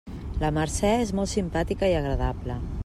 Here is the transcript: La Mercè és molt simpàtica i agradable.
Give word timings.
La 0.43 0.49
Mercè 0.57 0.91
és 1.03 1.11
molt 1.21 1.33
simpàtica 1.35 1.93
i 1.95 1.97
agradable. 2.03 2.61